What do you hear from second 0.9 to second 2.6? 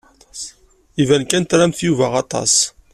Iban kan tramt Yuba aṭas.